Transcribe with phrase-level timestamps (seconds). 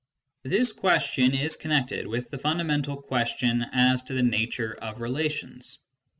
[0.41, 5.77] This ques tion is connected with the fundamental question as to the nature of relations.